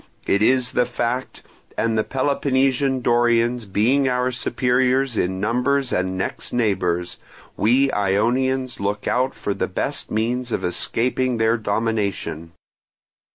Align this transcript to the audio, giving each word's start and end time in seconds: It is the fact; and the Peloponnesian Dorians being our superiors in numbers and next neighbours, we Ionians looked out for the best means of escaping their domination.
It 0.25 0.41
is 0.41 0.71
the 0.71 0.87
fact; 0.87 1.43
and 1.77 1.95
the 1.95 2.03
Peloponnesian 2.03 3.01
Dorians 3.01 3.65
being 3.67 4.09
our 4.09 4.31
superiors 4.31 5.15
in 5.15 5.39
numbers 5.39 5.93
and 5.93 6.17
next 6.17 6.51
neighbours, 6.53 7.17
we 7.55 7.91
Ionians 7.91 8.79
looked 8.79 9.07
out 9.07 9.35
for 9.35 9.53
the 9.53 9.67
best 9.67 10.09
means 10.09 10.51
of 10.51 10.65
escaping 10.65 11.37
their 11.37 11.55
domination. 11.55 12.53